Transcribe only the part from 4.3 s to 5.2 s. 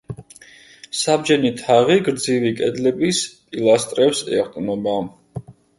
ეყრდნობა.